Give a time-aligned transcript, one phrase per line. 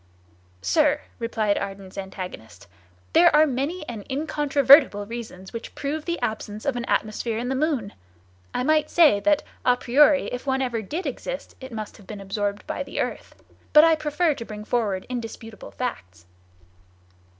[0.63, 2.65] "Sir," replied Ardan's antagonist,
[3.13, 7.55] "there are many and incontrovertible reasons which prove the absence of an atmosphere in the
[7.55, 7.93] moon.
[8.51, 12.19] I might say that, a priori, if one ever did exist, it must have been
[12.19, 13.35] absorbed by the earth;
[13.73, 16.25] but I prefer to bring forward indisputable facts."